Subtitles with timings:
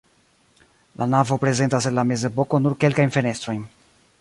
[1.01, 3.63] La navo prezentas el la mezepoko nur kelkajn fenestrojn.